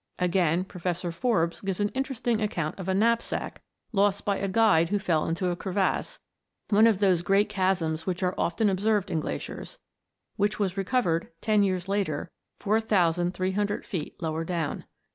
Again, 0.17 0.63
Professor 0.65 1.11
Forbes 1.11 1.61
gives 1.61 1.79
an 1.79 1.89
interesting 1.89 2.41
account 2.41 2.79
of 2.79 2.89
a 2.89 2.93
knapsack 2.95 3.61
lost 3.91 4.25
by 4.25 4.37
a 4.37 4.47
guide 4.47 4.89
who 4.89 4.97
fell 4.97 5.27
into 5.27 5.51
a 5.51 5.55
crevass, 5.55 6.17
one 6.71 6.87
of 6.87 6.97
those 6.97 7.21
great 7.21 7.49
chasms 7.49 8.07
which 8.07 8.23
are 8.23 8.33
often 8.35 8.67
observed 8.67 9.11
in 9.11 9.19
glaciers, 9.19 9.77
which 10.37 10.57
was 10.57 10.75
recovered, 10.75 11.29
ten 11.39 11.61
years 11.61 11.87
after, 11.87 12.31
4300 12.57 13.85
feet 13.85 14.19
lower 14.19 14.43
down. 14.43 14.85